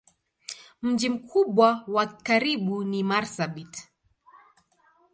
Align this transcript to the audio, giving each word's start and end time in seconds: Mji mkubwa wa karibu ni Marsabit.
Mji 0.81 1.09
mkubwa 1.09 1.83
wa 1.87 2.05
karibu 2.05 2.83
ni 2.83 3.03
Marsabit. 3.03 3.87